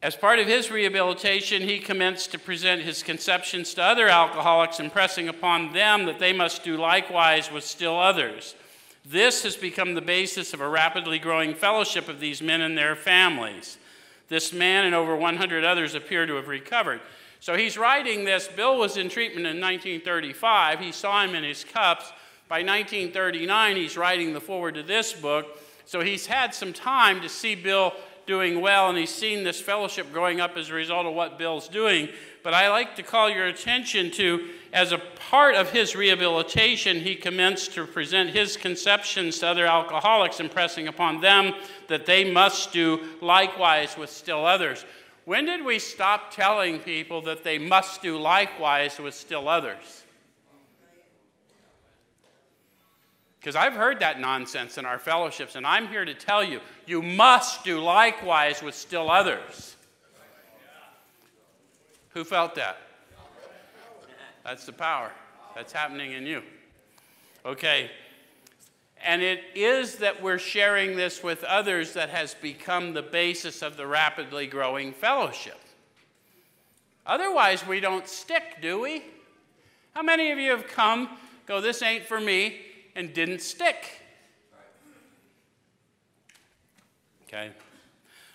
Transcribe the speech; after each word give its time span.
As 0.00 0.14
part 0.14 0.38
of 0.38 0.46
his 0.46 0.70
rehabilitation, 0.70 1.62
he 1.62 1.80
commenced 1.80 2.30
to 2.30 2.38
present 2.38 2.82
his 2.82 3.02
conceptions 3.02 3.74
to 3.74 3.82
other 3.82 4.06
alcoholics, 4.08 4.78
impressing 4.78 5.28
upon 5.28 5.72
them 5.72 6.06
that 6.06 6.20
they 6.20 6.32
must 6.32 6.62
do 6.62 6.76
likewise 6.76 7.50
with 7.50 7.64
still 7.64 7.98
others. 7.98 8.54
This 9.04 9.42
has 9.42 9.56
become 9.56 9.94
the 9.94 10.00
basis 10.00 10.54
of 10.54 10.60
a 10.60 10.68
rapidly 10.68 11.18
growing 11.18 11.52
fellowship 11.52 12.08
of 12.08 12.20
these 12.20 12.40
men 12.40 12.60
and 12.60 12.78
their 12.78 12.94
families. 12.94 13.76
This 14.28 14.52
man 14.52 14.84
and 14.84 14.94
over 14.94 15.16
100 15.16 15.64
others 15.64 15.96
appear 15.96 16.26
to 16.26 16.34
have 16.34 16.46
recovered. 16.46 17.00
So 17.40 17.56
he's 17.56 17.76
writing 17.76 18.24
this. 18.24 18.46
Bill 18.46 18.78
was 18.78 18.96
in 18.96 19.08
treatment 19.08 19.46
in 19.46 19.60
1935. 19.60 20.78
He 20.78 20.92
saw 20.92 21.24
him 21.24 21.34
in 21.34 21.42
his 21.42 21.64
cups. 21.64 22.12
By 22.48 22.58
1939, 22.58 23.76
he's 23.76 23.96
writing 23.96 24.32
the 24.32 24.40
foreword 24.40 24.74
to 24.74 24.82
this 24.82 25.12
book. 25.12 25.58
So 25.86 26.02
he's 26.02 26.26
had 26.26 26.54
some 26.54 26.72
time 26.72 27.20
to 27.22 27.28
see 27.28 27.54
Bill 27.54 27.94
doing 28.28 28.60
well, 28.60 28.88
and 28.88 28.96
he's 28.96 29.12
seen 29.12 29.42
this 29.42 29.60
fellowship 29.60 30.12
growing 30.12 30.40
up 30.40 30.56
as 30.56 30.68
a 30.68 30.74
result 30.74 31.06
of 31.06 31.14
what 31.14 31.38
Bill's 31.38 31.66
doing. 31.66 32.08
But 32.44 32.54
I 32.54 32.68
like 32.68 32.94
to 32.96 33.02
call 33.02 33.28
your 33.28 33.46
attention 33.46 34.12
to, 34.12 34.50
as 34.72 34.92
a 34.92 34.98
part 34.98 35.56
of 35.56 35.70
his 35.70 35.96
rehabilitation, 35.96 37.00
he 37.00 37.16
commenced 37.16 37.72
to 37.72 37.86
present 37.86 38.30
his 38.30 38.56
conceptions 38.56 39.40
to 39.40 39.48
other 39.48 39.66
alcoholics, 39.66 40.38
impressing 40.38 40.86
upon 40.86 41.20
them 41.20 41.54
that 41.88 42.06
they 42.06 42.30
must 42.30 42.72
do 42.72 43.00
likewise 43.20 43.96
with 43.96 44.10
still 44.10 44.46
others. 44.46 44.84
When 45.24 45.46
did 45.46 45.64
we 45.64 45.78
stop 45.78 46.30
telling 46.32 46.78
people 46.78 47.22
that 47.22 47.42
they 47.42 47.58
must 47.58 48.02
do 48.02 48.18
likewise 48.18 49.00
with 49.00 49.14
still 49.14 49.48
others? 49.48 50.04
Because 53.38 53.54
I've 53.54 53.74
heard 53.74 54.00
that 54.00 54.20
nonsense 54.20 54.78
in 54.78 54.84
our 54.84 54.98
fellowships, 54.98 55.54
and 55.54 55.66
I'm 55.66 55.88
here 55.88 56.04
to 56.04 56.14
tell 56.14 56.42
you 56.42 56.60
you 56.86 57.02
must 57.02 57.64
do 57.64 57.80
likewise 57.80 58.62
with 58.62 58.74
still 58.74 59.10
others. 59.10 59.76
Who 62.10 62.24
felt 62.24 62.54
that? 62.56 62.78
That's 64.44 64.66
the 64.66 64.72
power 64.72 65.12
that's 65.54 65.72
happening 65.72 66.12
in 66.12 66.26
you. 66.26 66.42
Okay. 67.44 67.90
And 69.04 69.22
it 69.22 69.44
is 69.54 69.96
that 69.96 70.20
we're 70.20 70.38
sharing 70.38 70.96
this 70.96 71.22
with 71.22 71.44
others 71.44 71.92
that 71.92 72.10
has 72.10 72.34
become 72.34 72.94
the 72.94 73.02
basis 73.02 73.62
of 73.62 73.76
the 73.76 73.86
rapidly 73.86 74.46
growing 74.48 74.92
fellowship. 74.92 75.60
Otherwise, 77.06 77.66
we 77.66 77.78
don't 77.78 78.08
stick, 78.08 78.60
do 78.60 78.80
we? 78.80 79.04
How 79.94 80.02
many 80.02 80.30
of 80.32 80.38
you 80.38 80.50
have 80.50 80.66
come, 80.66 81.08
go, 81.46 81.60
this 81.60 81.82
ain't 81.82 82.04
for 82.04 82.20
me, 82.20 82.60
and 82.98 83.14
didn't 83.14 83.40
stick? 83.40 84.02
Okay. 87.22 87.52